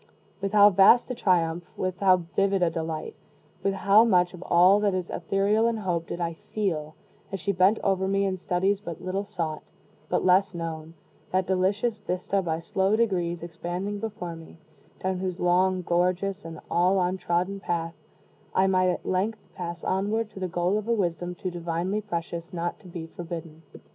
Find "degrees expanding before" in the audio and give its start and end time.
12.95-14.35